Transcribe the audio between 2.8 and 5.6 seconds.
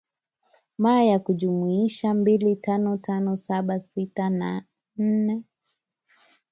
tano saba sita nne